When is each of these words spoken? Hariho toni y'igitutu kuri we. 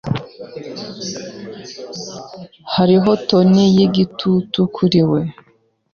Hariho 2.75 3.09
toni 3.27 3.63
y'igitutu 3.77 4.59
kuri 4.75 5.01
we. 5.11 5.21